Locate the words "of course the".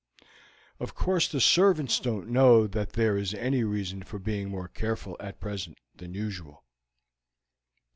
0.79-1.39